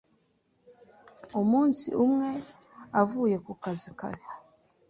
[1.41, 2.29] Umunsi umwe
[3.01, 4.23] avuye ku kazi kare